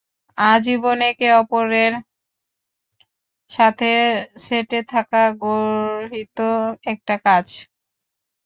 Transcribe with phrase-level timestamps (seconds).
[0.37, 1.93] আজীবন একে ওপরের
[3.51, 3.91] সাথে
[4.37, 6.37] সেঁটে থাকা গর্হিত
[6.85, 7.47] একটা কাজ!